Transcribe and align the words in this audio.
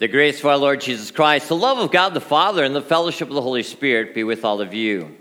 The 0.00 0.08
grace 0.08 0.40
of 0.40 0.46
our 0.46 0.56
Lord 0.56 0.80
Jesus 0.80 1.10
Christ, 1.10 1.48
the 1.48 1.56
love 1.56 1.76
of 1.76 1.92
God 1.92 2.14
the 2.14 2.22
Father, 2.22 2.64
and 2.64 2.74
the 2.74 2.80
fellowship 2.80 3.28
of 3.28 3.34
the 3.34 3.42
Holy 3.42 3.62
Spirit 3.62 4.14
be 4.14 4.24
with 4.24 4.46
all 4.46 4.62
of 4.62 4.72
you. 4.72 5.14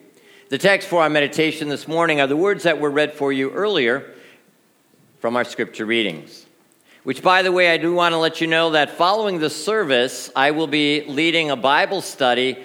The 0.47 0.57
text 0.57 0.87
for 0.87 1.01
our 1.01 1.09
meditation 1.09 1.67
this 1.67 1.85
morning 1.85 2.21
are 2.21 2.27
the 2.27 2.37
words 2.37 2.63
that 2.63 2.79
were 2.79 2.89
read 2.89 3.13
for 3.13 3.33
you 3.33 3.51
earlier 3.51 4.13
from 5.19 5.35
our 5.35 5.43
scripture 5.43 5.85
readings. 5.85 6.45
Which, 7.03 7.21
by 7.21 7.41
the 7.41 7.51
way, 7.51 7.69
I 7.69 7.75
do 7.75 7.93
want 7.93 8.13
to 8.13 8.19
let 8.19 8.39
you 8.39 8.47
know 8.47 8.69
that 8.69 8.91
following 8.91 9.39
the 9.39 9.49
service, 9.49 10.31
I 10.33 10.51
will 10.51 10.65
be 10.65 11.03
leading 11.09 11.51
a 11.51 11.57
Bible 11.57 11.99
study 11.99 12.63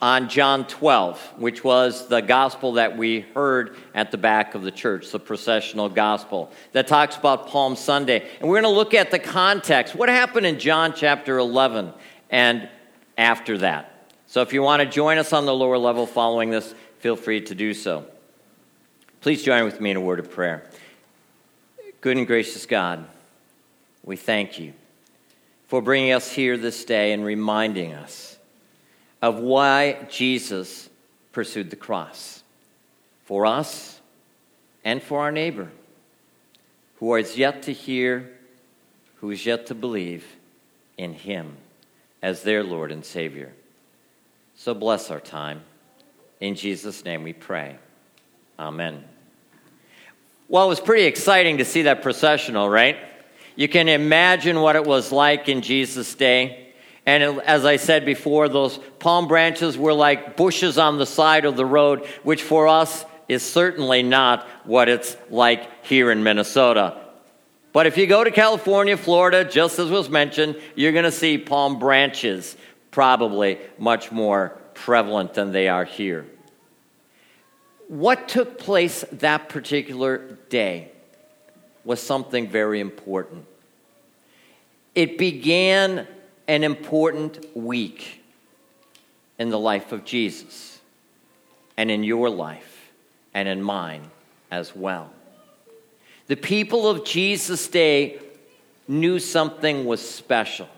on 0.00 0.28
John 0.28 0.66
12, 0.66 1.34
which 1.38 1.64
was 1.64 2.08
the 2.08 2.20
gospel 2.20 2.74
that 2.74 2.96
we 2.96 3.20
heard 3.20 3.76
at 3.94 4.10
the 4.10 4.18
back 4.18 4.54
of 4.54 4.62
the 4.62 4.70
church, 4.70 5.10
the 5.10 5.18
processional 5.18 5.88
gospel 5.88 6.50
that 6.72 6.86
talks 6.86 7.16
about 7.16 7.48
Palm 7.48 7.76
Sunday. 7.76 8.28
And 8.40 8.48
we're 8.48 8.60
going 8.60 8.72
to 8.72 8.76
look 8.76 8.94
at 8.94 9.10
the 9.10 9.18
context. 9.18 9.94
What 9.94 10.08
happened 10.08 10.46
in 10.46 10.58
John 10.58 10.92
chapter 10.94 11.38
11 11.38 11.92
and 12.30 12.68
after 13.16 13.58
that? 13.58 14.06
So 14.26 14.42
if 14.42 14.52
you 14.52 14.62
want 14.62 14.82
to 14.82 14.88
join 14.88 15.18
us 15.18 15.32
on 15.32 15.46
the 15.46 15.54
lower 15.54 15.78
level 15.78 16.06
following 16.06 16.50
this, 16.50 16.74
feel 17.00 17.16
free 17.16 17.40
to 17.42 17.54
do 17.54 17.74
so. 17.74 18.06
Please 19.20 19.42
join 19.42 19.64
with 19.64 19.80
me 19.80 19.90
in 19.90 19.96
a 19.96 20.00
word 20.00 20.20
of 20.20 20.30
prayer. 20.30 20.64
Good 22.00 22.16
and 22.16 22.26
gracious 22.26 22.66
God, 22.66 23.04
we 24.04 24.16
thank 24.16 24.60
you 24.60 24.74
for 25.66 25.82
bringing 25.82 26.12
us 26.12 26.30
here 26.30 26.56
this 26.56 26.84
day 26.84 27.12
and 27.12 27.24
reminding 27.24 27.92
us 27.92 28.37
of 29.20 29.38
why 29.38 30.06
Jesus 30.10 30.88
pursued 31.32 31.70
the 31.70 31.76
cross 31.76 32.42
for 33.24 33.46
us 33.46 34.00
and 34.84 35.02
for 35.02 35.20
our 35.20 35.32
neighbor 35.32 35.70
who 36.98 37.14
is 37.14 37.36
yet 37.36 37.62
to 37.62 37.72
hear, 37.72 38.30
who 39.16 39.30
is 39.30 39.46
yet 39.46 39.66
to 39.66 39.74
believe 39.74 40.24
in 40.96 41.12
him 41.12 41.56
as 42.22 42.42
their 42.42 42.64
Lord 42.64 42.90
and 42.90 43.04
Savior. 43.04 43.52
So 44.56 44.74
bless 44.74 45.10
our 45.10 45.20
time. 45.20 45.62
In 46.40 46.54
Jesus' 46.56 47.04
name 47.04 47.22
we 47.22 47.32
pray. 47.32 47.76
Amen. 48.58 49.04
Well, 50.48 50.64
it 50.66 50.68
was 50.68 50.80
pretty 50.80 51.04
exciting 51.04 51.58
to 51.58 51.64
see 51.64 51.82
that 51.82 52.02
processional, 52.02 52.68
right? 52.68 52.96
You 53.54 53.68
can 53.68 53.88
imagine 53.88 54.60
what 54.60 54.74
it 54.76 54.84
was 54.84 55.12
like 55.12 55.48
in 55.48 55.62
Jesus' 55.62 56.14
day. 56.14 56.67
And 57.08 57.40
as 57.40 57.64
I 57.64 57.76
said 57.76 58.04
before, 58.04 58.50
those 58.50 58.78
palm 58.98 59.28
branches 59.28 59.78
were 59.78 59.94
like 59.94 60.36
bushes 60.36 60.76
on 60.76 60.98
the 60.98 61.06
side 61.06 61.46
of 61.46 61.56
the 61.56 61.64
road, 61.64 62.04
which 62.22 62.42
for 62.42 62.68
us 62.68 63.02
is 63.28 63.42
certainly 63.42 64.02
not 64.02 64.46
what 64.64 64.90
it's 64.90 65.16
like 65.30 65.86
here 65.86 66.10
in 66.10 66.22
Minnesota. 66.22 66.98
But 67.72 67.86
if 67.86 67.96
you 67.96 68.06
go 68.06 68.22
to 68.22 68.30
California, 68.30 68.94
Florida, 68.98 69.42
just 69.42 69.78
as 69.78 69.88
was 69.88 70.10
mentioned, 70.10 70.60
you're 70.74 70.92
going 70.92 71.06
to 71.06 71.10
see 71.10 71.38
palm 71.38 71.78
branches 71.78 72.58
probably 72.90 73.58
much 73.78 74.12
more 74.12 74.58
prevalent 74.74 75.32
than 75.32 75.50
they 75.50 75.66
are 75.66 75.86
here. 75.86 76.26
What 77.86 78.28
took 78.28 78.58
place 78.58 79.02
that 79.12 79.48
particular 79.48 80.36
day 80.50 80.92
was 81.86 82.02
something 82.02 82.50
very 82.50 82.80
important. 82.80 83.46
It 84.94 85.16
began 85.16 86.06
an 86.48 86.64
important 86.64 87.44
week 87.54 88.24
in 89.38 89.50
the 89.50 89.58
life 89.58 89.92
of 89.92 90.04
Jesus 90.04 90.80
and 91.76 91.90
in 91.90 92.02
your 92.02 92.28
life 92.28 92.90
and 93.34 93.46
in 93.46 93.62
mine 93.62 94.10
as 94.50 94.74
well. 94.74 95.12
The 96.26 96.36
people 96.36 96.88
of 96.88 97.04
Jesus' 97.04 97.68
day 97.68 98.18
knew 98.88 99.18
something 99.18 99.84
was 99.84 100.00
special. 100.00 100.68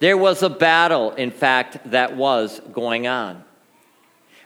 There 0.00 0.16
was 0.16 0.42
a 0.42 0.50
battle, 0.50 1.12
in 1.12 1.30
fact, 1.30 1.90
that 1.90 2.16
was 2.16 2.60
going 2.72 3.06
on. 3.06 3.44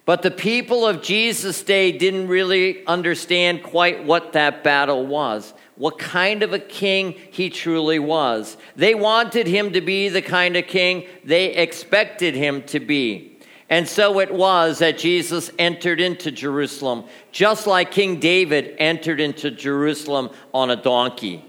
But 0.06 0.22
the 0.22 0.30
people 0.30 0.86
of 0.86 1.02
Jesus' 1.02 1.64
day 1.64 1.90
didn't 1.90 2.28
really 2.28 2.86
understand 2.86 3.64
quite 3.64 4.04
what 4.04 4.32
that 4.34 4.62
battle 4.62 5.04
was, 5.04 5.52
what 5.74 5.98
kind 5.98 6.44
of 6.44 6.52
a 6.52 6.60
king 6.60 7.16
he 7.32 7.50
truly 7.50 7.98
was. 7.98 8.56
They 8.76 8.94
wanted 8.94 9.48
him 9.48 9.72
to 9.72 9.80
be 9.80 10.08
the 10.08 10.22
kind 10.22 10.56
of 10.56 10.68
king 10.68 11.08
they 11.24 11.46
expected 11.46 12.36
him 12.36 12.62
to 12.68 12.78
be. 12.78 13.36
And 13.68 13.88
so 13.88 14.20
it 14.20 14.32
was 14.32 14.78
that 14.78 14.96
Jesus 14.96 15.50
entered 15.58 16.00
into 16.00 16.30
Jerusalem, 16.30 17.04
just 17.32 17.66
like 17.66 17.90
King 17.90 18.20
David 18.20 18.76
entered 18.78 19.20
into 19.20 19.50
Jerusalem 19.50 20.30
on 20.54 20.70
a 20.70 20.76
donkey. 20.76 21.44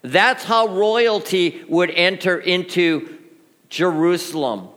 That's 0.00 0.44
how 0.44 0.68
royalty 0.68 1.62
would 1.68 1.90
enter 1.90 2.38
into 2.38 3.18
Jerusalem. 3.68 4.70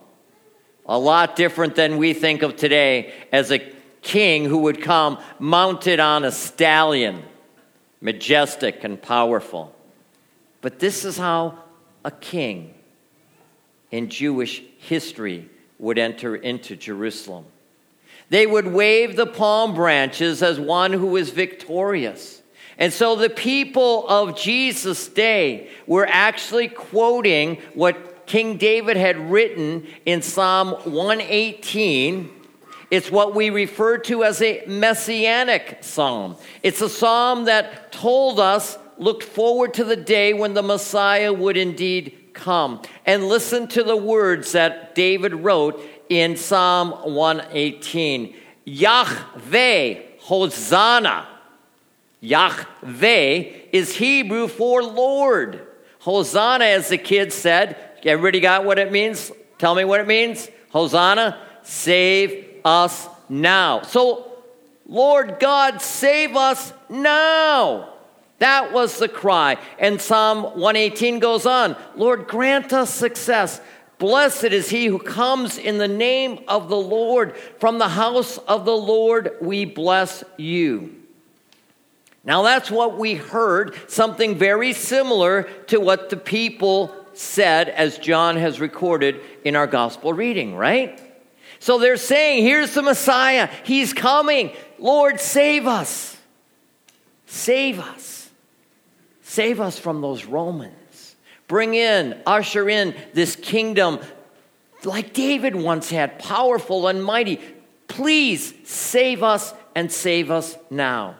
A 0.89 0.97
lot 0.97 1.35
different 1.35 1.75
than 1.75 1.97
we 1.97 2.13
think 2.13 2.41
of 2.41 2.55
today 2.55 3.13
as 3.31 3.51
a 3.51 3.59
king 4.01 4.45
who 4.45 4.57
would 4.57 4.81
come 4.81 5.19
mounted 5.37 5.99
on 5.99 6.25
a 6.25 6.31
stallion, 6.31 7.21
majestic 8.01 8.83
and 8.83 8.99
powerful. 8.99 9.75
But 10.61 10.79
this 10.79 11.05
is 11.05 11.15
how 11.15 11.59
a 12.03 12.09
king 12.09 12.73
in 13.91 14.09
Jewish 14.09 14.63
history 14.79 15.47
would 15.77 15.99
enter 15.99 16.35
into 16.35 16.75
Jerusalem. 16.75 17.45
They 18.29 18.47
would 18.47 18.65
wave 18.65 19.15
the 19.15 19.27
palm 19.27 19.75
branches 19.75 20.41
as 20.41 20.59
one 20.59 20.91
who 20.91 21.07
was 21.07 21.29
victorious. 21.29 22.41
And 22.79 22.91
so 22.91 23.15
the 23.15 23.29
people 23.29 24.07
of 24.07 24.35
Jesus' 24.35 25.07
day 25.07 25.69
were 25.85 26.07
actually 26.07 26.67
quoting 26.67 27.57
what 27.75 28.08
King 28.29 28.57
David 28.57 28.95
had 28.95 29.31
written 29.31 29.87
in 30.05 30.21
Psalm 30.21 30.73
118. 30.83 32.29
It's 32.91 33.09
what 33.09 33.33
we 33.33 33.49
refer 33.49 33.97
to 33.97 34.23
as 34.23 34.39
a 34.43 34.63
messianic 34.67 35.79
psalm. 35.81 36.35
It's 36.61 36.79
a 36.81 36.89
psalm 36.89 37.45
that 37.45 37.91
told 37.91 38.39
us, 38.39 38.77
looked 38.99 39.23
forward 39.23 39.73
to 39.73 39.83
the 39.83 39.95
day 39.95 40.33
when 40.33 40.53
the 40.53 40.61
Messiah 40.61 41.33
would 41.33 41.57
indeed 41.57 42.29
come. 42.33 42.83
And 43.03 43.27
listen 43.27 43.67
to 43.69 43.81
the 43.81 43.97
words 43.97 44.51
that 44.51 44.93
David 44.93 45.33
wrote 45.33 45.81
in 46.07 46.37
Psalm 46.37 46.91
118 47.11 48.35
Yahweh, 48.63 50.01
Hosanna. 50.19 51.27
Yahweh 52.21 53.43
is 53.71 53.95
Hebrew 53.95 54.47
for 54.47 54.83
Lord. 54.83 55.65
Hosanna, 55.99 56.65
as 56.65 56.89
the 56.89 56.97
kids 56.97 57.33
said, 57.33 57.88
Everybody 58.03 58.39
got 58.39 58.65
what 58.65 58.79
it 58.79 58.91
means? 58.91 59.31
Tell 59.57 59.75
me 59.75 59.83
what 59.83 59.99
it 59.99 60.07
means. 60.07 60.49
Hosanna, 60.71 61.39
save 61.63 62.47
us 62.63 63.07
now. 63.27 63.81
So, 63.81 64.31
Lord 64.85 65.37
God, 65.39 65.81
save 65.81 66.35
us 66.35 66.73
now. 66.89 67.93
That 68.39 68.71
was 68.71 68.97
the 68.97 69.09
cry. 69.09 69.57
And 69.77 70.01
Psalm 70.01 70.43
118 70.43 71.19
goes 71.19 71.45
on 71.45 71.75
Lord, 71.95 72.27
grant 72.27 72.73
us 72.73 72.89
success. 72.89 73.61
Blessed 73.97 74.45
is 74.45 74.69
he 74.69 74.85
who 74.85 74.97
comes 74.97 75.57
in 75.57 75.77
the 75.77 75.87
name 75.87 76.39
of 76.47 76.69
the 76.69 76.77
Lord. 76.77 77.35
From 77.59 77.79
the 77.79 77.89
house 77.89 78.37
of 78.37 78.63
the 78.63 78.75
Lord 78.75 79.35
we 79.41 79.65
bless 79.65 80.23
you. 80.37 80.95
Now, 82.23 82.41
that's 82.43 82.69
what 82.69 82.97
we 82.97 83.15
heard, 83.15 83.75
something 83.89 84.35
very 84.35 84.73
similar 84.73 85.43
to 85.67 85.79
what 85.79 86.09
the 86.09 86.17
people 86.17 86.93
said 87.19 87.67
as 87.67 87.97
John 87.97 88.37
has 88.37 88.61
recorded 88.61 89.19
in 89.43 89.57
our 89.57 89.67
gospel 89.67 90.13
reading, 90.13 90.55
right? 90.55 91.01
So 91.59 91.77
they're 91.77 91.97
saying, 91.97 92.43
Here's 92.43 92.73
the 92.73 92.81
Messiah. 92.81 93.49
He's 93.65 93.91
coming. 93.91 94.51
Lord, 94.77 95.19
save 95.19 95.67
us. 95.67 96.17
Save 97.25 97.79
us. 97.81 98.29
Save 99.21 99.59
us 99.59 99.77
from 99.77 99.99
those 99.99 100.23
Romans. 100.23 101.17
Bring 101.49 101.73
in, 101.73 102.21
usher 102.25 102.69
in 102.69 102.95
this 103.13 103.35
kingdom 103.35 103.99
like 104.85 105.13
David 105.13 105.55
once 105.55 105.89
had, 105.89 106.19
powerful 106.19 106.87
and 106.87 107.03
mighty. 107.03 107.41
Please 107.89 108.53
save 108.63 109.23
us 109.23 109.53
and 109.75 109.91
save 109.91 110.31
us 110.31 110.57
now. 110.69 111.15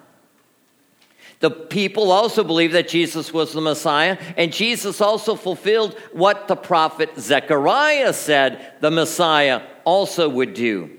The 1.39 1.49
people 1.49 2.11
also 2.11 2.43
believed 2.43 2.73
that 2.73 2.89
Jesus 2.89 3.31
was 3.31 3.53
the 3.53 3.61
Messiah, 3.61 4.17
and 4.35 4.51
Jesus 4.51 4.99
also 4.99 5.35
fulfilled 5.35 5.97
what 6.11 6.47
the 6.49 6.55
prophet 6.57 7.11
Zechariah 7.17 8.11
said 8.11 8.73
the 8.81 8.91
Messiah 8.91 9.61
also 9.85 10.27
would 10.27 10.53
do. 10.53 10.89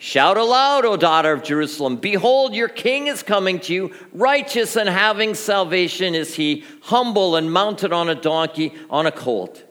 Shout 0.00 0.36
aloud, 0.36 0.84
O 0.84 0.96
daughter 0.96 1.32
of 1.32 1.42
Jerusalem. 1.42 1.96
Behold, 1.96 2.54
your 2.54 2.68
king 2.68 3.08
is 3.08 3.24
coming 3.24 3.58
to 3.60 3.74
you. 3.74 3.92
Righteous 4.12 4.76
and 4.76 4.88
having 4.88 5.34
salvation 5.34 6.14
is 6.14 6.36
he, 6.36 6.64
humble 6.82 7.34
and 7.34 7.52
mounted 7.52 7.92
on 7.92 8.08
a 8.08 8.14
donkey, 8.14 8.74
on 8.88 9.06
a 9.06 9.12
colt. 9.12 9.64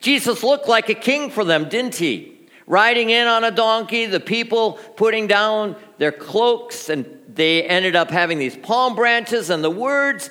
Jesus 0.00 0.42
looked 0.42 0.68
like 0.68 0.90
a 0.90 0.94
king 0.94 1.30
for 1.30 1.44
them, 1.44 1.70
didn't 1.70 1.94
he? 1.94 2.39
Riding 2.70 3.10
in 3.10 3.26
on 3.26 3.42
a 3.42 3.50
donkey, 3.50 4.06
the 4.06 4.20
people 4.20 4.74
putting 4.94 5.26
down 5.26 5.74
their 5.98 6.12
cloaks 6.12 6.88
and 6.88 7.20
they 7.26 7.64
ended 7.64 7.96
up 7.96 8.12
having 8.12 8.38
these 8.38 8.56
palm 8.56 8.94
branches 8.94 9.50
and 9.50 9.64
the 9.64 9.70
words 9.70 10.30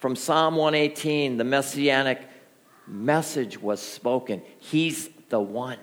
from 0.00 0.16
Psalm 0.16 0.56
118, 0.56 1.36
the 1.36 1.44
messianic 1.44 2.20
message 2.88 3.62
was 3.62 3.80
spoken. 3.80 4.42
He's 4.58 5.08
the 5.28 5.38
one. 5.38 5.78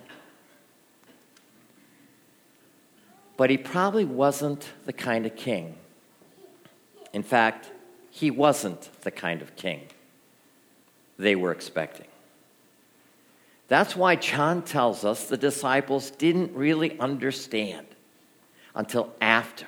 But 3.38 3.48
he 3.48 3.56
probably 3.56 4.04
wasn't 4.04 4.68
the 4.84 4.92
kind 4.92 5.24
of 5.24 5.34
king. 5.34 5.76
In 7.14 7.22
fact, 7.22 7.70
he 8.10 8.30
wasn't 8.30 8.90
the 9.00 9.10
kind 9.10 9.40
of 9.40 9.56
king 9.56 9.86
they 11.18 11.34
were 11.34 11.52
expecting. 11.52 12.08
That's 13.68 13.96
why 13.96 14.16
John 14.16 14.62
tells 14.62 15.04
us 15.04 15.26
the 15.26 15.36
disciples 15.36 16.10
didn't 16.10 16.54
really 16.54 16.98
understand 16.98 17.86
until 18.74 19.14
after 19.20 19.66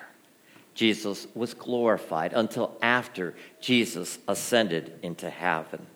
Jesus 0.74 1.26
was 1.34 1.54
glorified, 1.54 2.34
until 2.34 2.76
after 2.82 3.34
Jesus 3.60 4.18
ascended 4.28 4.98
into 5.02 5.30
heaven. 5.30 5.86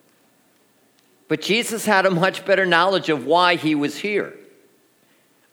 But 1.29 1.43
Jesus 1.43 1.85
had 1.85 2.07
a 2.07 2.11
much 2.11 2.45
better 2.47 2.65
knowledge 2.65 3.11
of 3.11 3.27
why 3.27 3.57
he 3.57 3.75
was 3.75 3.99
here, 3.99 4.35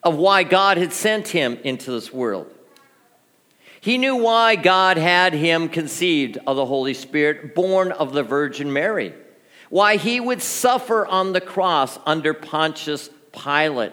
of 0.02 0.16
why 0.16 0.42
God 0.42 0.78
had 0.78 0.92
sent 0.92 1.28
him 1.28 1.58
into 1.62 1.92
this 1.92 2.12
world. 2.12 2.52
He 3.80 3.98
knew 3.98 4.16
why 4.16 4.56
God 4.56 4.96
had 4.96 5.34
him 5.34 5.68
conceived 5.68 6.38
of 6.46 6.56
the 6.56 6.66
Holy 6.66 6.94
Spirit, 6.94 7.54
born 7.54 7.92
of 7.92 8.12
the 8.12 8.22
Virgin 8.22 8.72
Mary, 8.72 9.12
why 9.68 9.96
he 9.96 10.20
would 10.20 10.42
suffer 10.42 11.06
on 11.06 11.32
the 11.32 11.40
cross 11.40 11.98
under 12.06 12.34
Pontius 12.34 13.10
Pilate, 13.32 13.92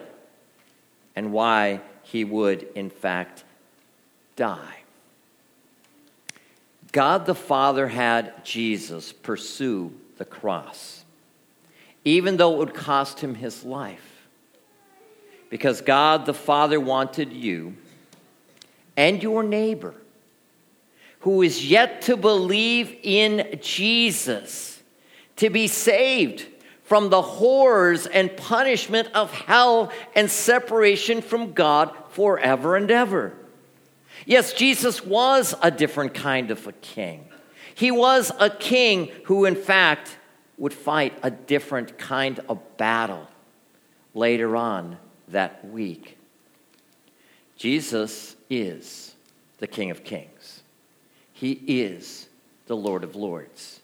and 1.14 1.32
why 1.32 1.80
he 2.02 2.24
would, 2.24 2.66
in 2.74 2.90
fact, 2.90 3.44
die. 4.34 4.78
God 6.92 7.26
the 7.26 7.34
Father 7.34 7.88
had 7.88 8.44
Jesus 8.44 9.12
pursue 9.12 9.92
the 10.16 10.24
cross 10.24 11.04
even 12.06 12.36
though 12.36 12.54
it 12.54 12.58
would 12.58 12.74
cost 12.74 13.18
him 13.18 13.34
his 13.34 13.64
life. 13.64 14.28
Because 15.50 15.80
God 15.80 16.24
the 16.24 16.32
Father 16.32 16.78
wanted 16.78 17.32
you 17.32 17.76
and 18.96 19.22
your 19.22 19.42
neighbor 19.42 19.94
who 21.20 21.42
is 21.42 21.68
yet 21.68 22.02
to 22.02 22.16
believe 22.16 22.96
in 23.02 23.58
Jesus 23.60 24.75
to 25.36 25.50
be 25.50 25.68
saved 25.68 26.46
from 26.82 27.10
the 27.10 27.22
horrors 27.22 28.06
and 28.06 28.36
punishment 28.36 29.08
of 29.12 29.32
hell 29.32 29.92
and 30.14 30.30
separation 30.30 31.20
from 31.20 31.52
God 31.52 31.92
forever 32.10 32.76
and 32.76 32.90
ever. 32.90 33.32
Yes, 34.24 34.52
Jesus 34.52 35.04
was 35.04 35.54
a 35.62 35.70
different 35.70 36.14
kind 36.14 36.50
of 36.50 36.66
a 36.66 36.72
king. 36.72 37.28
He 37.74 37.90
was 37.90 38.32
a 38.38 38.48
king 38.48 39.10
who, 39.24 39.44
in 39.44 39.56
fact, 39.56 40.16
would 40.58 40.72
fight 40.72 41.18
a 41.22 41.30
different 41.30 41.98
kind 41.98 42.40
of 42.48 42.76
battle 42.76 43.28
later 44.14 44.56
on 44.56 44.96
that 45.28 45.64
week. 45.68 46.16
Jesus 47.56 48.36
is 48.48 49.14
the 49.58 49.66
King 49.66 49.90
of 49.90 50.04
Kings, 50.04 50.62
He 51.32 51.52
is 51.66 52.28
the 52.66 52.76
Lord 52.76 53.04
of 53.04 53.16
Lords. 53.16 53.80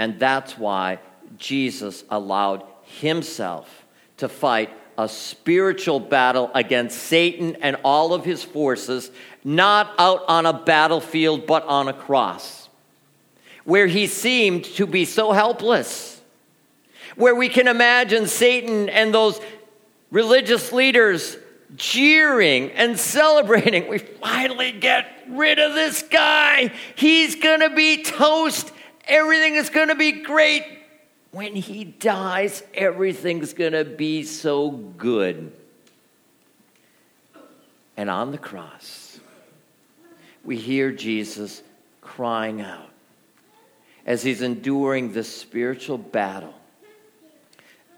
And 0.00 0.18
that's 0.18 0.56
why 0.56 0.98
Jesus 1.36 2.04
allowed 2.08 2.64
Himself 2.84 3.84
to 4.16 4.30
fight 4.30 4.70
a 4.96 5.06
spiritual 5.06 6.00
battle 6.00 6.50
against 6.54 6.96
Satan 6.96 7.58
and 7.60 7.76
all 7.84 8.14
of 8.14 8.24
his 8.24 8.42
forces, 8.42 9.10
not 9.44 9.92
out 9.98 10.24
on 10.26 10.46
a 10.46 10.54
battlefield, 10.54 11.46
but 11.46 11.64
on 11.66 11.88
a 11.88 11.92
cross 11.92 12.70
where 13.64 13.86
he 13.86 14.06
seemed 14.06 14.64
to 14.64 14.86
be 14.86 15.04
so 15.04 15.32
helpless, 15.32 16.22
where 17.16 17.34
we 17.34 17.50
can 17.50 17.68
imagine 17.68 18.26
Satan 18.26 18.88
and 18.88 19.12
those 19.12 19.38
religious 20.10 20.72
leaders 20.72 21.36
jeering 21.76 22.70
and 22.72 22.98
celebrating. 22.98 23.86
We 23.86 23.98
finally 23.98 24.72
get 24.72 25.06
rid 25.28 25.58
of 25.58 25.74
this 25.74 26.02
guy. 26.02 26.72
He's 26.96 27.36
going 27.36 27.60
to 27.60 27.70
be 27.70 28.02
toast. 28.02 28.72
Everything 29.10 29.56
is 29.56 29.70
going 29.70 29.88
to 29.88 29.96
be 29.96 30.12
great. 30.22 30.64
When 31.32 31.56
he 31.56 31.84
dies, 31.84 32.62
everything's 32.72 33.52
going 33.52 33.72
to 33.72 33.84
be 33.84 34.22
so 34.22 34.70
good. 34.70 35.52
And 37.96 38.08
on 38.08 38.30
the 38.30 38.38
cross, 38.38 39.18
we 40.44 40.56
hear 40.56 40.92
Jesus 40.92 41.62
crying 42.00 42.60
out 42.60 42.88
as 44.06 44.22
he's 44.22 44.42
enduring 44.42 45.12
this 45.12 45.28
spiritual 45.28 45.98
battle. 45.98 46.54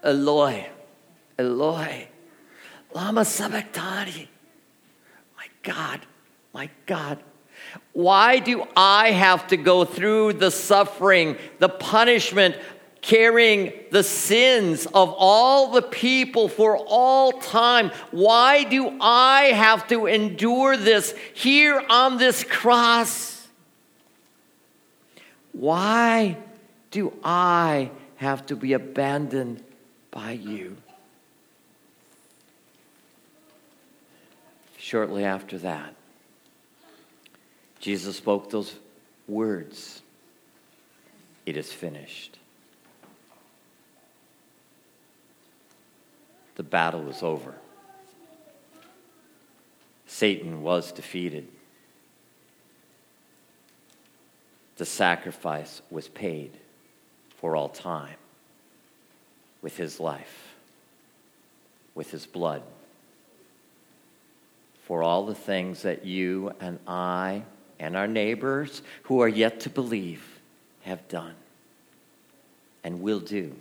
Eloi, 0.03 0.65
Eloi, 1.37 2.07
lama 2.93 3.23
sabachthani. 3.23 4.27
My 5.37 5.45
God, 5.61 6.01
my 6.53 6.69
God. 6.87 7.19
Why 7.93 8.39
do 8.39 8.65
I 8.75 9.11
have 9.11 9.47
to 9.47 9.57
go 9.57 9.85
through 9.85 10.33
the 10.33 10.51
suffering, 10.51 11.37
the 11.59 11.69
punishment, 11.69 12.55
carrying 13.01 13.73
the 13.91 14.01
sins 14.01 14.85
of 14.87 15.13
all 15.17 15.71
the 15.71 15.81
people 15.81 16.47
for 16.47 16.77
all 16.77 17.33
time? 17.33 17.91
Why 18.11 18.63
do 18.63 18.97
I 18.99 19.51
have 19.53 19.87
to 19.89 20.07
endure 20.07 20.75
this 20.77 21.13
here 21.33 21.83
on 21.89 22.17
this 22.17 22.43
cross? 22.43 23.47
Why 25.51 26.37
do 26.89 27.13
I 27.23 27.91
have 28.15 28.45
to 28.47 28.55
be 28.55 28.73
abandoned 28.73 29.63
by 30.09 30.31
you? 30.31 30.77
Shortly 34.77 35.23
after 35.23 35.57
that, 35.59 35.95
Jesus 37.83 38.15
spoke 38.15 38.49
those 38.49 38.73
words 39.27 40.01
It 41.45 41.57
is 41.57 41.69
finished. 41.69 42.39
The 46.55 46.63
battle 46.63 47.03
was 47.03 47.21
over. 47.21 47.55
Satan 50.07 50.61
was 50.61 50.93
defeated. 50.93 51.47
the 54.77 54.85
sacrifice 54.85 55.81
was 55.91 56.07
paid 56.07 56.51
for 57.37 57.55
all 57.55 57.69
time 57.69 58.17
with 59.61 59.77
his 59.77 59.99
life, 59.99 60.55
with 61.95 62.11
his 62.11 62.25
blood, 62.25 62.63
for 64.83 65.03
all 65.03 65.25
the 65.25 65.35
things 65.35 65.83
that 65.83 66.05
you 66.05 66.51
and 66.59 66.79
I 66.87 67.43
and 67.79 67.97
our 67.97 68.07
neighbors 68.07 68.81
who 69.03 69.21
are 69.21 69.27
yet 69.27 69.59
to 69.61 69.69
believe 69.69 70.39
have 70.81 71.07
done 71.07 71.35
and 72.83 73.01
will 73.01 73.19
do, 73.19 73.55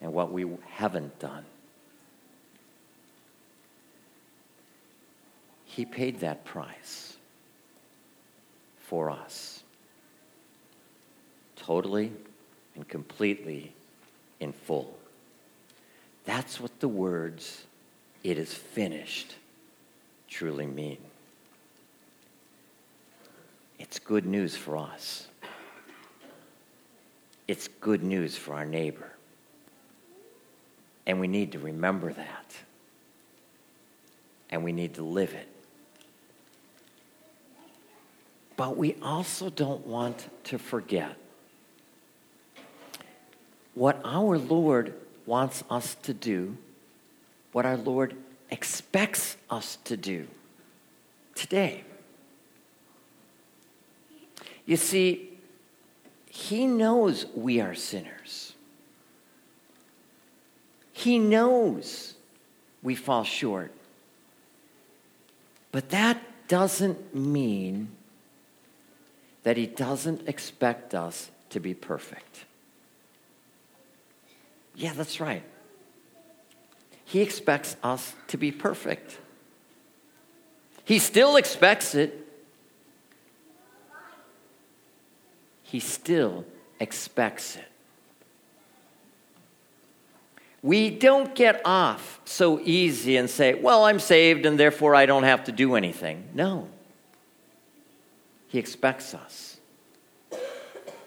and 0.00 0.12
what 0.12 0.32
we 0.32 0.46
haven't 0.68 1.18
done. 1.18 1.44
He 5.64 5.84
paid 5.84 6.20
that 6.20 6.44
price 6.44 7.16
for 8.80 9.10
us. 9.10 9.62
Totally 11.56 12.12
and 12.74 12.88
completely 12.88 13.72
in 14.40 14.52
full. 14.52 14.96
That's 16.24 16.60
what 16.60 16.80
the 16.80 16.88
words, 16.88 17.64
it 18.24 18.38
is 18.38 18.52
finished, 18.52 19.34
truly 20.28 20.66
mean. 20.66 20.98
It's 23.86 24.00
good 24.00 24.26
news 24.26 24.56
for 24.56 24.76
us. 24.76 25.28
It's 27.46 27.68
good 27.68 28.02
news 28.02 28.36
for 28.36 28.54
our 28.54 28.66
neighbor. 28.66 29.12
And 31.06 31.20
we 31.20 31.28
need 31.28 31.52
to 31.52 31.60
remember 31.60 32.12
that. 32.12 32.56
And 34.50 34.64
we 34.64 34.72
need 34.72 34.94
to 34.94 35.04
live 35.04 35.32
it. 35.34 35.46
But 38.56 38.76
we 38.76 38.96
also 39.00 39.50
don't 39.50 39.86
want 39.86 40.28
to 40.44 40.58
forget 40.58 41.14
what 43.74 44.00
our 44.04 44.36
Lord 44.36 44.94
wants 45.26 45.62
us 45.70 45.94
to 46.02 46.12
do, 46.12 46.56
what 47.52 47.64
our 47.64 47.76
Lord 47.76 48.16
expects 48.50 49.36
us 49.48 49.78
to 49.84 49.96
do 49.96 50.26
today. 51.36 51.84
You 54.66 54.76
see, 54.76 55.30
He 56.28 56.66
knows 56.66 57.26
we 57.34 57.60
are 57.60 57.74
sinners. 57.74 58.52
He 60.92 61.18
knows 61.18 62.14
we 62.82 62.94
fall 62.94 63.24
short. 63.24 63.72
But 65.72 65.90
that 65.90 66.20
doesn't 66.48 67.14
mean 67.14 67.88
that 69.44 69.56
He 69.56 69.66
doesn't 69.66 70.28
expect 70.28 70.94
us 70.94 71.30
to 71.50 71.60
be 71.60 71.74
perfect. 71.74 72.44
Yeah, 74.74 74.92
that's 74.92 75.20
right. 75.20 75.42
He 77.04 77.20
expects 77.20 77.76
us 77.82 78.14
to 78.28 78.36
be 78.36 78.50
perfect. 78.50 79.18
He 80.84 80.98
still 80.98 81.36
expects 81.36 81.94
it. 81.94 82.25
He 85.66 85.80
still 85.80 86.44
expects 86.78 87.56
it. 87.56 87.64
We 90.62 90.90
don't 90.90 91.34
get 91.34 91.60
off 91.64 92.20
so 92.24 92.60
easy 92.60 93.16
and 93.16 93.28
say, 93.28 93.54
Well, 93.54 93.84
I'm 93.84 93.98
saved 93.98 94.46
and 94.46 94.58
therefore 94.58 94.94
I 94.94 95.06
don't 95.06 95.24
have 95.24 95.44
to 95.44 95.52
do 95.52 95.74
anything. 95.74 96.28
No. 96.34 96.68
He 98.48 98.58
expects 98.58 99.12
us. 99.12 99.56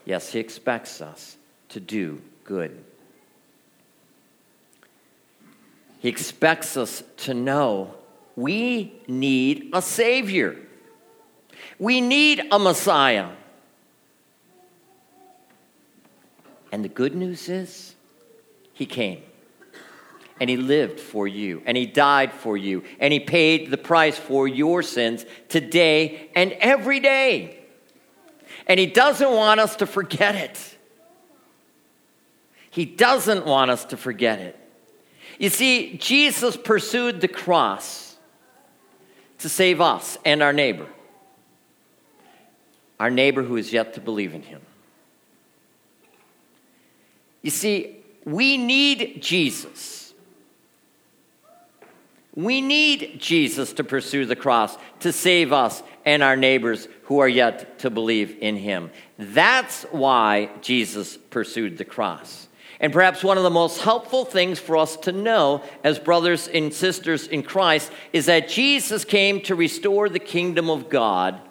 Yes, 0.04 0.32
He 0.32 0.40
expects 0.40 1.02
us 1.02 1.38
to 1.70 1.80
do 1.80 2.22
good. 2.44 2.84
He 6.00 6.10
expects 6.10 6.76
us 6.76 7.02
to 7.18 7.34
know 7.34 7.96
we 8.36 8.94
need 9.08 9.70
a 9.72 9.82
Savior. 9.82 10.58
We 11.78 12.02
need 12.02 12.44
a 12.52 12.60
Messiah. 12.60 13.30
And 16.72 16.84
the 16.84 16.90
good 16.90 17.16
news 17.16 17.50
is, 17.50 17.96
He 18.74 18.86
came. 18.86 19.24
And 20.40 20.50
He 20.50 20.58
lived 20.58 21.00
for 21.00 21.28
you. 21.28 21.62
And 21.66 21.76
He 21.76 21.86
died 21.86 22.32
for 22.34 22.56
you. 22.56 22.84
And 23.00 23.12
He 23.12 23.20
paid 23.20 23.72
the 23.72 23.78
price 23.78 24.18
for 24.18 24.48
your 24.48 24.84
sins 24.84 25.26
today 25.50 26.30
and 26.36 26.52
every 26.54 27.00
day. 27.00 27.60
And 28.68 28.80
He 28.80 28.86
doesn't 28.86 29.32
want 29.32 29.60
us 29.60 29.78
to 29.78 29.86
forget 29.86 30.36
it. 30.36 30.78
He 32.72 32.86
doesn't 32.86 33.46
want 33.46 33.72
us 33.72 33.86
to 33.86 33.98
forget 33.98 34.40
it. 34.40 34.56
You 35.40 35.50
see, 35.50 35.98
Jesus 35.98 36.56
pursued 36.56 37.22
the 37.22 37.28
cross 37.28 38.16
to 39.40 39.50
save 39.50 39.82
us 39.82 40.18
and 40.26 40.44
our 40.44 40.54
neighbor, 40.54 40.86
our 43.00 43.10
neighbor 43.10 43.42
who 43.42 43.56
is 43.56 43.74
yet 43.74 43.94
to 43.94 44.02
believe 44.02 44.34
in 44.34 44.44
Him. 44.44 44.62
You 47.42 47.52
see, 47.52 47.98
we 48.26 48.58
need 48.58 49.22
Jesus. 49.22 50.14
We 52.36 52.62
need 52.62 53.20
Jesus 53.20 53.74
to 53.74 53.84
pursue 53.84 54.26
the 54.26 54.36
cross, 54.36 54.78
to 55.02 55.12
save 55.12 55.52
us 55.52 55.84
and 56.06 56.24
our 56.24 56.36
neighbors 56.36 56.88
who 57.04 57.20
are 57.20 57.28
yet 57.28 57.80
to 57.80 57.90
believe 57.90 58.38
in 58.40 58.56
him. 58.56 58.92
That's 59.18 59.84
why 59.92 60.52
Jesus 60.62 61.18
pursued 61.18 61.78
the 61.78 61.86
cross. 61.86 62.48
And 62.80 62.94
perhaps 62.94 63.24
one 63.24 63.38
of 63.38 63.44
the 63.44 63.50
most 63.50 63.82
helpful 63.82 64.24
things 64.24 64.58
for 64.58 64.78
us 64.78 64.96
to 64.98 65.12
know 65.12 65.64
as 65.84 66.00
brothers 66.00 66.48
and 66.48 66.74
sisters 66.74 67.28
in 67.28 67.44
Christ 67.44 67.92
is 68.14 68.28
that 68.28 68.48
Jesus 68.48 69.04
came 69.04 69.42
to 69.42 69.56
restore 69.56 70.08
the 70.08 70.20
kingdom 70.20 70.70
of 70.70 70.90
God 70.90 71.42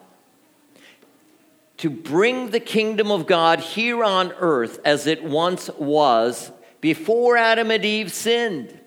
to 1.78 1.90
bring 1.90 2.50
the 2.50 2.60
kingdom 2.60 3.10
of 3.10 3.26
God 3.26 3.60
here 3.60 4.04
on 4.04 4.32
earth 4.38 4.80
as 4.84 5.06
it 5.06 5.22
once 5.22 5.70
was 5.78 6.52
before 6.80 7.36
Adam 7.36 7.70
and 7.70 7.84
Eve 7.84 8.12
sinned. 8.12 8.78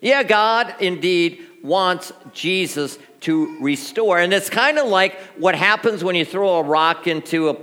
Yeah, 0.00 0.22
God 0.22 0.74
indeed 0.80 1.46
wants 1.62 2.12
Jesus 2.32 2.98
to 3.20 3.58
restore. 3.60 4.18
And 4.18 4.34
it's 4.34 4.50
kind 4.50 4.78
of 4.78 4.86
like 4.88 5.18
what 5.38 5.54
happens 5.54 6.04
when 6.04 6.14
you 6.14 6.24
throw 6.24 6.58
a 6.58 6.62
rock 6.62 7.06
into 7.06 7.48
a 7.48 7.54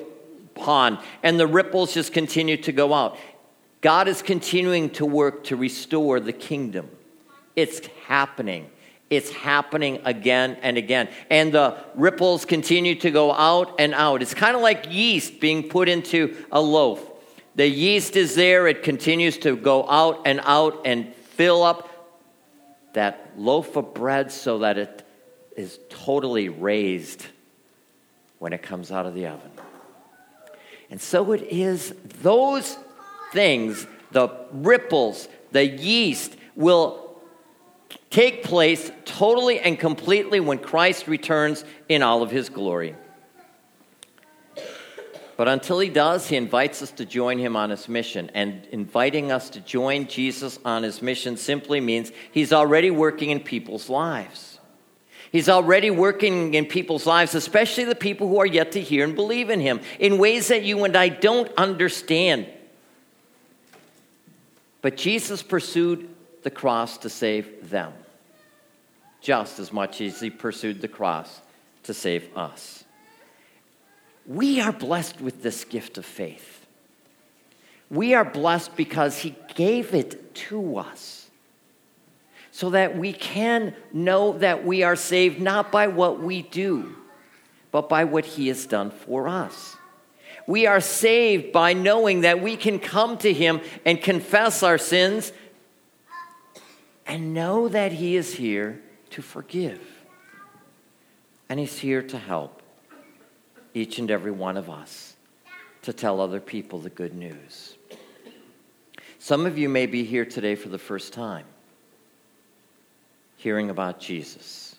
pond 0.55 0.97
and 1.21 1.39
the 1.39 1.45
ripples 1.45 1.93
just 1.93 2.13
continue 2.13 2.57
to 2.57 2.71
go 2.71 2.93
out. 2.93 3.17
God 3.81 4.07
is 4.07 4.21
continuing 4.21 4.89
to 4.91 5.05
work 5.05 5.43
to 5.45 5.55
restore 5.55 6.19
the 6.19 6.33
kingdom. 6.33 6.89
It's 7.55 7.85
happening. 8.05 8.69
It's 9.11 9.29
happening 9.29 9.99
again 10.05 10.57
and 10.61 10.77
again. 10.77 11.09
And 11.29 11.53
the 11.53 11.77
ripples 11.95 12.45
continue 12.45 12.95
to 12.95 13.11
go 13.11 13.33
out 13.33 13.75
and 13.77 13.93
out. 13.93 14.21
It's 14.21 14.33
kind 14.33 14.55
of 14.55 14.61
like 14.61 14.85
yeast 14.89 15.41
being 15.41 15.67
put 15.67 15.89
into 15.89 16.35
a 16.49 16.61
loaf. 16.61 17.05
The 17.55 17.67
yeast 17.67 18.15
is 18.15 18.35
there, 18.35 18.67
it 18.67 18.83
continues 18.83 19.37
to 19.39 19.57
go 19.57 19.87
out 19.89 20.21
and 20.25 20.39
out 20.45 20.83
and 20.85 21.13
fill 21.13 21.61
up 21.61 21.89
that 22.93 23.33
loaf 23.37 23.75
of 23.75 23.93
bread 23.93 24.31
so 24.31 24.59
that 24.59 24.77
it 24.77 25.05
is 25.57 25.77
totally 25.89 26.47
raised 26.47 27.25
when 28.39 28.53
it 28.53 28.61
comes 28.61 28.93
out 28.93 29.05
of 29.05 29.13
the 29.13 29.27
oven. 29.27 29.51
And 30.89 31.01
so 31.01 31.33
it 31.33 31.41
is 31.43 31.93
those 32.21 32.77
things, 33.33 33.85
the 34.11 34.29
ripples, 34.53 35.27
the 35.51 35.67
yeast, 35.67 36.37
will 36.55 37.10
take 38.11 38.43
place 38.43 38.91
totally 39.05 39.59
and 39.59 39.79
completely 39.79 40.39
when 40.39 40.59
Christ 40.59 41.07
returns 41.07 41.63
in 41.89 42.03
all 42.03 42.21
of 42.21 42.29
his 42.29 42.49
glory. 42.49 42.95
But 45.37 45.47
until 45.47 45.79
he 45.79 45.89
does, 45.89 46.27
he 46.27 46.35
invites 46.35 46.83
us 46.83 46.91
to 46.91 47.05
join 47.05 47.39
him 47.39 47.55
on 47.55 47.71
his 47.71 47.89
mission. 47.89 48.29
And 48.35 48.63
inviting 48.71 49.31
us 49.31 49.49
to 49.51 49.61
join 49.61 50.05
Jesus 50.05 50.59
on 50.63 50.83
his 50.83 51.01
mission 51.01 51.35
simply 51.35 51.79
means 51.79 52.11
he's 52.31 52.53
already 52.53 52.91
working 52.91 53.31
in 53.31 53.39
people's 53.39 53.89
lives. 53.89 54.59
He's 55.31 55.49
already 55.49 55.89
working 55.89 56.53
in 56.53 56.65
people's 56.65 57.07
lives, 57.07 57.33
especially 57.33 57.85
the 57.85 57.95
people 57.95 58.27
who 58.27 58.39
are 58.39 58.45
yet 58.45 58.73
to 58.73 58.81
hear 58.81 59.05
and 59.05 59.15
believe 59.15 59.49
in 59.49 59.61
him, 59.61 59.79
in 59.97 60.17
ways 60.17 60.49
that 60.49 60.63
you 60.63 60.83
and 60.83 60.95
I 60.95 61.07
don't 61.07 61.49
understand. 61.57 62.47
But 64.81 64.97
Jesus 64.97 65.41
pursued 65.41 66.07
the 66.43 66.51
cross 66.51 66.97
to 66.99 67.09
save 67.09 67.69
them 67.69 67.93
just 69.21 69.59
as 69.59 69.71
much 69.71 70.01
as 70.01 70.19
he 70.19 70.29
pursued 70.29 70.81
the 70.81 70.87
cross 70.87 71.41
to 71.83 71.93
save 71.93 72.35
us. 72.35 72.83
We 74.25 74.59
are 74.59 74.71
blessed 74.71 75.21
with 75.21 75.43
this 75.43 75.63
gift 75.63 75.97
of 75.97 76.05
faith. 76.05 76.65
We 77.89 78.13
are 78.13 78.25
blessed 78.25 78.75
because 78.75 79.19
he 79.19 79.35
gave 79.55 79.93
it 79.93 80.33
to 80.35 80.77
us 80.77 81.29
so 82.51 82.71
that 82.71 82.97
we 82.97 83.13
can 83.13 83.75
know 83.93 84.37
that 84.39 84.65
we 84.65 84.83
are 84.83 84.95
saved 84.95 85.39
not 85.39 85.71
by 85.71 85.87
what 85.87 86.21
we 86.21 86.41
do, 86.41 86.95
but 87.71 87.89
by 87.89 88.03
what 88.03 88.25
he 88.25 88.47
has 88.47 88.65
done 88.65 88.91
for 88.91 89.27
us. 89.27 89.75
We 90.47 90.65
are 90.67 90.81
saved 90.81 91.51
by 91.51 91.73
knowing 91.73 92.21
that 92.21 92.41
we 92.41 92.57
can 92.57 92.79
come 92.79 93.17
to 93.19 93.31
him 93.31 93.61
and 93.85 94.01
confess 94.01 94.63
our 94.63 94.77
sins 94.77 95.31
and 97.05 97.33
know 97.33 97.67
that 97.67 97.91
he 97.93 98.15
is 98.15 98.35
here 98.35 98.81
to 99.11 99.21
forgive. 99.21 99.81
And 101.49 101.59
He's 101.59 101.77
here 101.77 102.01
to 102.01 102.17
help 102.17 102.61
each 103.73 103.99
and 103.99 104.09
every 104.11 104.31
one 104.31 104.57
of 104.57 104.69
us 104.69 105.15
to 105.83 105.93
tell 105.93 106.19
other 106.19 106.39
people 106.39 106.79
the 106.79 106.89
good 106.89 107.13
news. 107.13 107.75
Some 109.19 109.45
of 109.45 109.57
you 109.57 109.69
may 109.69 109.85
be 109.85 110.03
here 110.03 110.25
today 110.25 110.55
for 110.55 110.69
the 110.69 110.77
first 110.77 111.13
time, 111.13 111.45
hearing 113.37 113.69
about 113.69 113.99
Jesus 113.99 114.75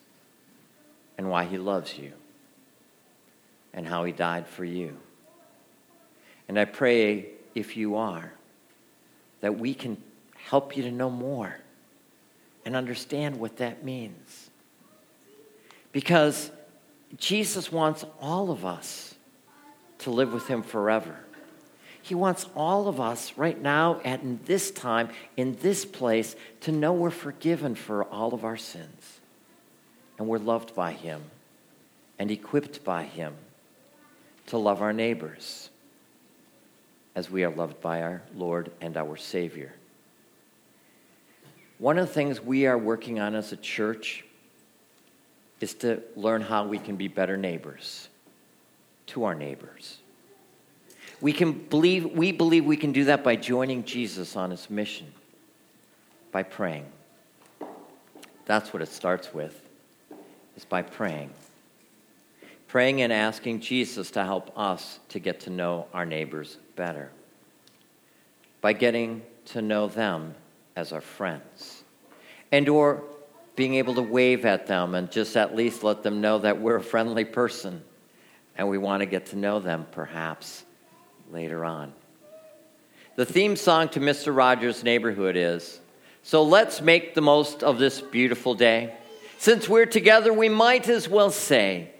and 1.17 1.31
why 1.31 1.45
He 1.45 1.59
loves 1.59 1.97
you 1.97 2.13
and 3.73 3.87
how 3.87 4.05
He 4.05 4.13
died 4.13 4.47
for 4.47 4.65
you. 4.65 4.97
And 6.49 6.59
I 6.59 6.65
pray, 6.65 7.27
if 7.55 7.77
you 7.77 7.97
are, 7.97 8.33
that 9.41 9.59
we 9.59 9.75
can 9.75 9.97
help 10.37 10.77
you 10.77 10.83
to 10.85 10.91
know 10.91 11.11
more 11.11 11.57
and 12.65 12.77
understand 12.77 13.39
what 13.39 13.57
that 13.59 13.85
means. 13.85 14.51
Because 15.91 16.51
Jesus 17.17 17.71
wants 17.71 18.05
all 18.21 18.51
of 18.51 18.65
us 18.65 19.15
to 19.99 20.11
live 20.11 20.33
with 20.33 20.47
Him 20.47 20.63
forever. 20.63 21.17
He 22.01 22.15
wants 22.15 22.47
all 22.57 22.89
of 22.89 23.01
us 23.01 23.35
right 23.37 23.61
now, 23.61 24.01
at 24.05 24.23
in 24.23 24.41
this 24.45 24.71
time, 24.71 25.11
in 25.37 25.57
this 25.63 25.85
place, 25.85 26.35
to 26.63 26.73
know 26.73 26.93
we're 26.93 27.11
forgiven 27.11 27.75
for 27.75 28.05
all 28.05 28.35
of 28.35 28.45
our 28.45 28.57
sins. 28.57 29.21
And 30.19 30.27
we're 30.27 30.39
loved 30.39 30.75
by 30.75 30.93
Him 30.93 31.23
and 32.19 32.31
equipped 32.31 32.83
by 32.85 33.05
Him 33.05 33.35
to 34.47 34.59
love 34.59 34.83
our 34.83 34.93
neighbors 34.93 35.71
as 37.15 37.31
we 37.31 37.45
are 37.45 37.51
loved 37.51 37.81
by 37.81 38.03
our 38.03 38.23
Lord 38.35 38.73
and 38.81 38.97
our 38.97 39.17
Savior. 39.17 39.75
One 41.79 41.99
of 41.99 42.07
the 42.07 42.13
things 42.13 42.41
we 42.41 42.67
are 42.67 42.79
working 42.79 43.21
on 43.21 43.35
as 43.35 43.53
a 43.53 43.57
church 43.57 44.25
is 45.61 45.75
to 45.75 46.03
learn 46.17 46.43
how 46.43 46.67
we 46.67 46.79
can 46.79 46.97
be 46.97 47.09
better 47.09 47.37
neighbors 47.37 48.09
to 49.07 49.25
our 49.25 49.35
neighbors. 49.35 49.99
We, 51.21 51.33
can 51.33 51.53
believe, 51.53 52.07
we 52.07 52.33
believe 52.33 52.65
we 52.65 52.77
can 52.77 52.93
do 52.93 53.05
that 53.05 53.23
by 53.23 53.37
joining 53.37 53.85
Jesus 53.85 54.35
on 54.37 54.51
his 54.51 54.69
mission, 54.71 55.13
by 56.33 56.43
praying. 56.43 56.87
That's 58.45 58.73
what 58.73 58.83
it 58.83 58.89
starts 58.89 59.33
with, 59.33 59.61
is 60.57 60.65
by 60.65 60.83
praying. 60.83 61.31
Praying 62.67 63.03
and 63.03 63.13
asking 63.13 63.61
Jesus 63.61 64.11
to 64.13 64.25
help 64.25 64.51
us 64.59 64.99
to 65.11 65.19
get 65.19 65.41
to 65.41 65.51
know 65.51 65.87
our 65.93 66.07
neighbors 66.07 66.57
better. 66.75 67.11
by 68.63 68.73
getting 68.73 69.23
to 69.45 69.61
know 69.61 69.89
them 69.89 70.35
as 70.77 70.93
our 70.93 71.01
friends. 71.01 71.85
And 72.51 72.69
or 72.69 73.05
being 73.57 73.75
able 73.75 73.95
to 73.95 74.03
wave 74.03 74.45
at 74.45 74.67
them 74.67 74.95
and 74.95 75.11
just 75.11 75.37
at 75.37 75.55
least 75.55 75.83
let 75.83 76.03
them 76.03 76.21
know 76.21 76.39
that 76.39 76.61
we're 76.61 76.77
a 76.77 76.83
friendly 76.83 77.25
person 77.25 77.83
and 78.57 78.69
we 78.69 78.79
want 78.79 79.01
to 79.01 79.07
get 79.07 79.27
to 79.27 79.37
know 79.37 79.61
them 79.61 79.87
perhaps 79.93 80.65
later 81.31 81.65
on. 81.65 81.93
The 83.17 83.27
theme 83.27 83.57
song 83.57 83.89
to 83.91 84.01
Mr. 84.01 84.35
Rogers' 84.35 84.83
Neighborhood 84.83 85.37
is 85.37 85.81
So 86.23 86.43
let's 86.43 86.81
make 86.81 87.15
the 87.15 87.21
most 87.21 87.63
of 87.63 87.79
this 87.79 88.01
beautiful 88.01 88.55
day. 88.55 88.95
Since 89.39 89.69
we're 89.69 89.87
together, 89.87 90.33
we 90.33 90.49
might 90.49 90.89
as 90.89 91.09
well 91.09 91.31
say, 91.31 91.91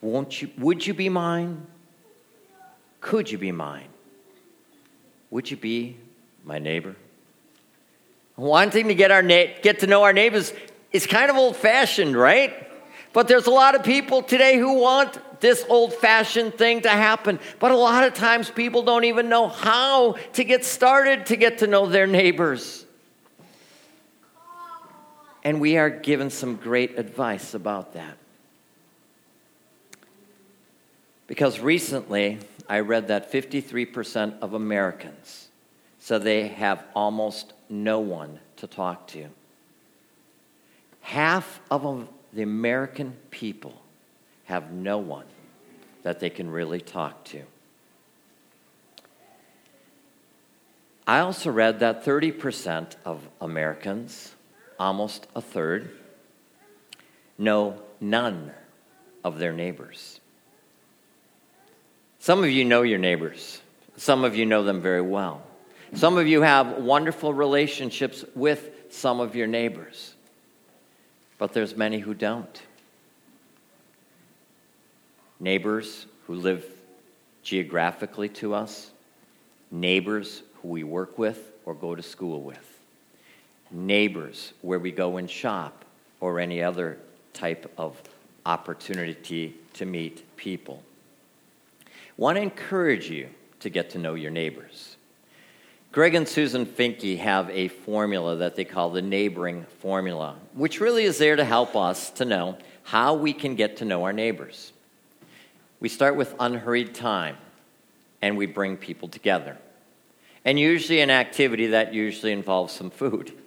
Won't 0.00 0.40
you, 0.40 0.50
Would 0.58 0.86
you 0.86 0.94
be 0.94 1.08
mine? 1.08 1.66
Could 3.00 3.30
you 3.30 3.38
be 3.38 3.52
mine? 3.52 3.88
Would 5.30 5.50
you 5.50 5.56
be 5.56 5.96
my 6.44 6.58
neighbor? 6.58 6.96
Wanting 8.38 8.86
to 8.86 8.94
get, 8.94 9.10
our 9.10 9.20
na- 9.20 9.52
get 9.62 9.80
to 9.80 9.88
know 9.88 10.04
our 10.04 10.12
neighbors 10.12 10.52
is 10.92 11.06
kind 11.08 11.28
of 11.28 11.36
old 11.36 11.56
fashioned, 11.56 12.16
right? 12.16 12.54
But 13.12 13.26
there's 13.26 13.48
a 13.48 13.50
lot 13.50 13.74
of 13.74 13.82
people 13.82 14.22
today 14.22 14.58
who 14.58 14.74
want 14.74 15.18
this 15.40 15.64
old 15.68 15.92
fashioned 15.92 16.54
thing 16.54 16.82
to 16.82 16.88
happen. 16.88 17.40
But 17.58 17.72
a 17.72 17.76
lot 17.76 18.04
of 18.04 18.14
times 18.14 18.48
people 18.48 18.84
don't 18.84 19.02
even 19.04 19.28
know 19.28 19.48
how 19.48 20.12
to 20.34 20.44
get 20.44 20.64
started 20.64 21.26
to 21.26 21.36
get 21.36 21.58
to 21.58 21.66
know 21.66 21.86
their 21.86 22.06
neighbors. 22.06 22.86
And 25.42 25.60
we 25.60 25.76
are 25.76 25.90
given 25.90 26.30
some 26.30 26.54
great 26.54 26.96
advice 26.96 27.54
about 27.54 27.94
that. 27.94 28.18
Because 31.26 31.58
recently 31.58 32.38
I 32.68 32.80
read 32.80 33.08
that 33.08 33.32
53% 33.32 34.38
of 34.40 34.54
Americans 34.54 35.47
said 35.98 36.22
they 36.22 36.48
have 36.48 36.84
almost 36.94 37.52
no 37.68 38.00
one 38.00 38.38
to 38.56 38.66
talk 38.66 39.06
to. 39.08 39.26
Half 41.00 41.60
of 41.70 42.08
the 42.32 42.42
American 42.42 43.16
people 43.30 43.74
have 44.44 44.72
no 44.72 44.98
one 44.98 45.26
that 46.02 46.20
they 46.20 46.30
can 46.30 46.50
really 46.50 46.80
talk 46.80 47.24
to. 47.24 47.42
I 51.06 51.20
also 51.20 51.50
read 51.50 51.80
that 51.80 52.04
30% 52.04 52.96
of 53.04 53.26
Americans, 53.40 54.34
almost 54.78 55.26
a 55.34 55.40
third, 55.40 55.90
know 57.38 57.80
none 58.00 58.52
of 59.24 59.38
their 59.38 59.52
neighbors. 59.52 60.20
Some 62.18 62.44
of 62.44 62.50
you 62.50 62.64
know 62.64 62.82
your 62.82 62.98
neighbors. 62.98 63.62
Some 63.96 64.24
of 64.24 64.36
you 64.36 64.44
know 64.44 64.62
them 64.62 64.82
very 64.82 65.00
well. 65.00 65.47
Some 65.94 66.18
of 66.18 66.26
you 66.26 66.42
have 66.42 66.78
wonderful 66.78 67.32
relationships 67.32 68.24
with 68.34 68.70
some 68.90 69.20
of 69.20 69.34
your 69.34 69.46
neighbors. 69.46 70.14
But 71.38 71.52
there's 71.52 71.76
many 71.76 71.98
who 71.98 72.14
don't 72.14 72.62
neighbors 75.40 76.06
who 76.26 76.34
live 76.34 76.64
geographically 77.42 78.28
to 78.28 78.54
us, 78.54 78.90
neighbors 79.70 80.42
who 80.60 80.68
we 80.68 80.82
work 80.82 81.18
with 81.18 81.52
or 81.64 81.74
go 81.74 81.94
to 81.94 82.02
school 82.02 82.42
with, 82.42 82.80
neighbors 83.70 84.52
where 84.62 84.78
we 84.78 84.90
go 84.90 85.16
and 85.16 85.30
shop 85.30 85.84
or 86.20 86.40
any 86.40 86.62
other 86.62 86.98
type 87.32 87.72
of 87.78 87.96
opportunity 88.46 89.54
to 89.72 89.86
meet 89.86 90.24
people. 90.36 90.82
I 91.86 91.90
want 92.16 92.36
to 92.36 92.42
encourage 92.42 93.08
you 93.08 93.28
to 93.60 93.70
get 93.70 93.90
to 93.90 93.98
know 93.98 94.14
your 94.14 94.30
neighbors. 94.30 94.97
Greg 95.90 96.14
and 96.14 96.28
Susan 96.28 96.66
Finke 96.66 97.18
have 97.18 97.48
a 97.48 97.68
formula 97.68 98.36
that 98.36 98.56
they 98.56 98.64
call 98.64 98.90
the 98.90 99.00
neighboring 99.00 99.64
formula, 99.80 100.36
which 100.52 100.80
really 100.80 101.04
is 101.04 101.16
there 101.16 101.34
to 101.34 101.44
help 101.44 101.74
us 101.74 102.10
to 102.10 102.26
know 102.26 102.58
how 102.82 103.14
we 103.14 103.32
can 103.32 103.54
get 103.54 103.78
to 103.78 103.86
know 103.86 104.04
our 104.04 104.12
neighbors. 104.12 104.72
We 105.80 105.88
start 105.88 106.16
with 106.16 106.34
unhurried 106.38 106.94
time 106.94 107.38
and 108.20 108.36
we 108.36 108.44
bring 108.44 108.76
people 108.76 109.08
together. 109.08 109.56
And 110.44 110.58
usually, 110.58 111.00
an 111.00 111.10
activity 111.10 111.68
that 111.68 111.94
usually 111.94 112.32
involves 112.32 112.72
some 112.72 112.90
food. 112.90 113.32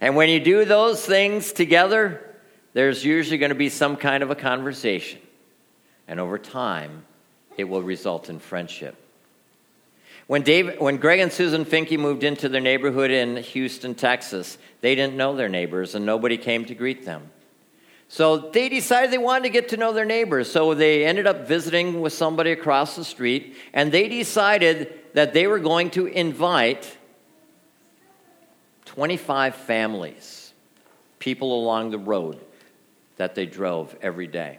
And 0.00 0.16
when 0.16 0.28
you 0.28 0.40
do 0.40 0.64
those 0.64 1.06
things 1.06 1.52
together, 1.52 2.34
there's 2.72 3.04
usually 3.04 3.38
going 3.38 3.50
to 3.50 3.54
be 3.54 3.68
some 3.68 3.96
kind 3.96 4.24
of 4.24 4.30
a 4.30 4.34
conversation. 4.34 5.20
And 6.08 6.18
over 6.18 6.36
time, 6.36 7.04
it 7.56 7.64
will 7.64 7.80
result 7.80 8.28
in 8.28 8.40
friendship. 8.40 8.96
When, 10.26 10.42
Dave, 10.42 10.80
when 10.80 10.96
Greg 10.96 11.20
and 11.20 11.30
Susan 11.30 11.64
Finke 11.64 11.98
moved 11.98 12.24
into 12.24 12.48
their 12.48 12.60
neighborhood 12.60 13.10
in 13.10 13.36
Houston, 13.36 13.94
Texas, 13.94 14.56
they 14.80 14.94
didn't 14.94 15.16
know 15.16 15.36
their 15.36 15.50
neighbors 15.50 15.94
and 15.94 16.06
nobody 16.06 16.38
came 16.38 16.64
to 16.66 16.74
greet 16.74 17.04
them. 17.04 17.30
So 18.08 18.36
they 18.36 18.68
decided 18.68 19.10
they 19.10 19.18
wanted 19.18 19.44
to 19.44 19.48
get 19.50 19.70
to 19.70 19.76
know 19.76 19.92
their 19.92 20.04
neighbors. 20.04 20.50
So 20.50 20.74
they 20.74 21.04
ended 21.04 21.26
up 21.26 21.48
visiting 21.48 22.00
with 22.00 22.12
somebody 22.12 22.52
across 22.52 22.96
the 22.96 23.04
street, 23.04 23.56
and 23.72 23.90
they 23.90 24.08
decided 24.08 24.92
that 25.14 25.32
they 25.32 25.46
were 25.46 25.58
going 25.58 25.90
to 25.90 26.06
invite 26.06 26.96
25 28.84 29.56
families, 29.56 30.52
people 31.18 31.60
along 31.60 31.90
the 31.90 31.98
road 31.98 32.38
that 33.16 33.34
they 33.34 33.46
drove 33.46 33.96
every 34.00 34.26
day. 34.26 34.58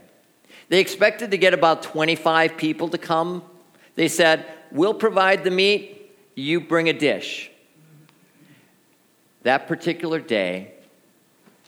They 0.70 0.80
expected 0.80 1.32
to 1.32 1.38
get 1.38 1.54
about 1.54 1.84
25 1.84 2.58
people 2.58 2.90
to 2.90 2.98
come. 2.98 3.44
They 3.96 4.08
said, 4.08 4.46
We'll 4.72 4.94
provide 4.94 5.44
the 5.44 5.52
meat, 5.52 6.16
you 6.36 6.60
bring 6.60 6.90
a 6.90 6.94
dish. 6.94 7.50
That 9.44 9.68
particular 9.68 10.20
day, 10.20 10.74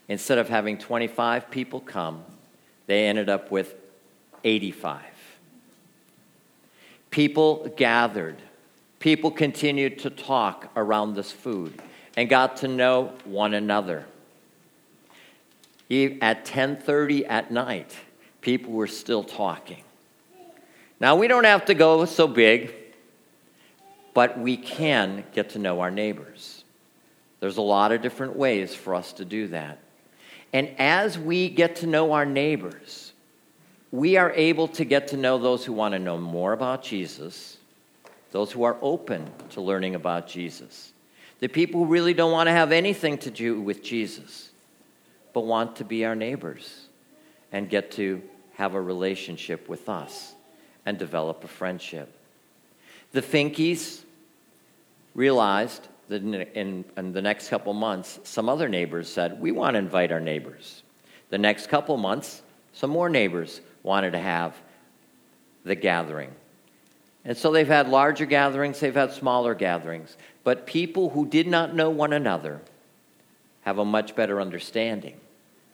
instead 0.08 0.38
of 0.38 0.50
having 0.50 0.78
25 0.78 1.52
people 1.52 1.80
come, 1.80 2.24
they 2.88 3.08
ended 3.08 3.30
up 3.30 3.52
with 3.52 3.76
85. 4.44 5.02
People 7.12 7.72
gathered. 7.76 8.42
People 9.00 9.32
continued 9.32 10.00
to 10.00 10.10
talk 10.10 10.72
around 10.76 11.16
this 11.16 11.32
food 11.32 11.82
and 12.16 12.28
got 12.28 12.58
to 12.58 12.68
know 12.68 13.14
one 13.26 13.54
another. 13.54 14.06
At 15.90 16.46
10:30 16.46 17.26
at 17.28 17.52
night, 17.52 17.96
people 18.42 18.74
were 18.74 18.88
still 18.88 19.24
talking. 19.24 19.84
Now 21.00 21.16
we 21.16 21.28
don't 21.28 21.46
have 21.46 21.66
to 21.66 21.74
go 21.74 22.04
so 22.06 22.28
big, 22.28 22.74
but 24.18 24.40
we 24.40 24.58
can 24.58 25.24
get 25.32 25.50
to 25.50 25.60
know 25.60 25.80
our 25.80 25.92
neighbors. 25.92 26.64
There's 27.40 27.58
a 27.58 27.62
lot 27.62 27.92
of 27.92 28.02
different 28.02 28.36
ways 28.36 28.74
for 28.74 28.96
us 28.96 29.14
to 29.14 29.26
do 29.26 29.50
that. 29.50 29.78
And 30.52 30.74
as 30.80 31.20
we 31.20 31.50
get 31.50 31.76
to 31.76 31.86
know 31.86 32.14
our 32.14 32.26
neighbors, 32.26 33.14
we 33.92 34.18
are 34.18 34.32
able 34.32 34.70
to 34.70 34.86
get 34.86 35.10
to 35.10 35.18
know 35.18 35.38
those 35.38 35.64
who 35.64 35.72
want 35.72 35.92
to 35.92 36.00
know 36.00 36.18
more 36.18 36.54
about 36.54 36.82
Jesus, 36.82 37.58
those 38.32 38.52
who 38.52 38.64
are 38.64 38.78
open 38.82 39.30
to 39.52 39.62
learning 39.62 39.94
about 39.94 40.28
Jesus, 40.28 40.94
the 41.40 41.48
people 41.48 41.82
who 41.82 41.92
really 41.92 42.16
don't 42.16 42.32
want 42.32 42.48
to 42.48 42.54
have 42.54 42.72
anything 42.72 43.20
to 43.20 43.30
do 43.30 43.62
with 43.62 43.84
Jesus, 43.84 44.50
but 45.32 45.42
want 45.42 45.76
to 45.76 45.84
be 45.84 46.06
our 46.06 46.16
neighbors 46.16 46.88
and 47.52 47.70
get 47.70 47.92
to 47.92 48.24
have 48.56 48.74
a 48.74 48.82
relationship 48.82 49.70
with 49.70 49.88
us 49.88 50.34
and 50.88 50.98
develop 50.98 51.44
a 51.44 51.48
friendship. 51.48 52.12
The 53.12 53.22
Finkes 53.22 54.06
realized 55.18 55.88
that 56.08 56.22
in, 56.22 56.86
in, 56.96 57.12
the 57.12 57.22
next 57.22 57.50
couple 57.50 57.74
months, 57.74 58.20
some 58.24 58.48
other 58.48 58.70
neighbors 58.70 59.12
said, 59.12 59.42
We 59.42 59.52
want 59.52 59.74
to 59.74 59.80
invite 59.80 60.14
our 60.14 60.22
neighbors. 60.22 60.84
The 61.30 61.38
next 61.38 61.68
couple 61.68 61.98
months, 61.98 62.42
some 62.72 62.92
more 62.92 63.10
neighbors 63.10 63.60
wanted 63.84 64.12
to 64.12 64.20
have 64.20 64.56
the 65.66 65.76
gathering. 65.76 66.32
And 67.26 67.36
so 67.36 67.52
they've 67.52 67.68
had 67.68 67.90
larger 67.90 68.26
gatherings, 68.26 68.80
they've 68.80 68.94
had 68.94 69.12
smaller 69.12 69.54
gatherings. 69.54 70.16
But 70.46 70.66
people 70.66 71.10
who 71.10 71.28
did 71.28 71.48
not 71.48 71.76
know 71.76 71.90
one 71.90 72.14
another 72.14 72.62
have 73.62 73.80
a 73.80 73.86
much 73.86 74.16
better 74.16 74.40
understanding, 74.40 75.20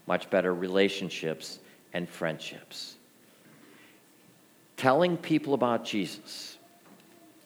much 0.08 0.30
better 0.32 0.52
relationships 0.56 1.60
and 1.94 2.10
friendships. 2.10 2.96
Telling 4.78 5.16
people 5.16 5.54
about 5.54 5.86
Jesus 5.86 6.58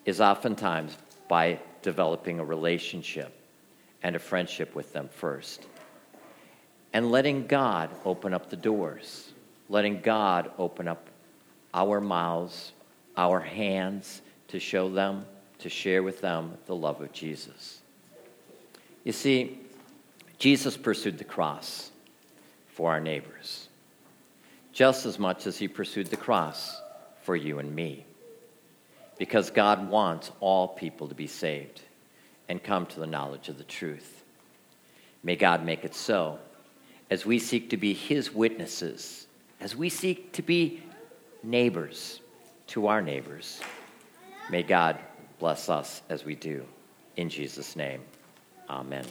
is 0.05 0.21
oftentimes 0.21 0.95
by 1.27 1.59
developing 1.87 2.37
a 2.37 2.43
relationship 2.43 3.31
and 4.03 4.13
a 4.13 4.19
friendship 4.19 4.75
with 4.75 4.91
them 4.91 5.07
first. 5.07 5.65
And 6.91 7.11
letting 7.11 7.47
God 7.47 7.89
open 8.03 8.33
up 8.33 8.49
the 8.49 8.57
doors, 8.57 9.31
letting 9.69 10.01
God 10.01 10.51
open 10.57 10.89
up 10.89 11.07
our 11.73 12.01
mouths, 12.01 12.73
our 13.15 13.39
hands 13.39 14.21
to 14.49 14.59
show 14.59 14.89
them, 14.89 15.25
to 15.59 15.69
share 15.69 16.03
with 16.03 16.19
them 16.19 16.57
the 16.65 16.75
love 16.75 16.99
of 16.99 17.13
Jesus. 17.13 17.79
You 19.05 19.13
see, 19.13 19.57
Jesus 20.39 20.75
pursued 20.75 21.17
the 21.17 21.23
cross 21.23 21.91
for 22.67 22.91
our 22.91 22.99
neighbors 22.99 23.69
just 24.73 25.05
as 25.05 25.17
much 25.17 25.47
as 25.47 25.57
he 25.57 25.69
pursued 25.69 26.07
the 26.07 26.17
cross 26.17 26.81
for 27.23 27.37
you 27.37 27.59
and 27.59 27.73
me 27.73 28.06
because 29.17 29.49
God 29.49 29.89
wants 29.89 30.31
all 30.39 30.67
people 30.67 31.07
to 31.07 31.15
be 31.15 31.27
saved. 31.27 31.81
and 32.49 32.63
come 32.63 32.85
to 32.85 32.99
the 32.99 33.07
knowledge 33.07 33.49
of 33.49 33.57
the 33.57 33.63
truth. 33.65 34.23
May 35.23 35.35
God 35.35 35.65
make 35.65 35.83
it 35.83 35.93
so 35.93 36.39
as 37.09 37.25
we 37.25 37.39
seek 37.39 37.69
to 37.71 37.77
be 37.77 37.93
His 37.93 38.33
witnesses, 38.33 39.27
as 39.59 39.75
we 39.75 39.89
seek 39.89 40.31
to 40.33 40.41
be 40.41 40.81
neighbors 41.43 42.21
to 42.67 42.87
our 42.87 43.01
neighbors. 43.01 43.59
May 44.49 44.63
God 44.63 44.97
bless 45.39 45.69
us 45.69 46.01
as 46.09 46.23
we 46.23 46.35
do. 46.35 46.63
In 47.15 47.29
Jesus' 47.29 47.75
name, 47.75 48.01
amen. 48.69 49.05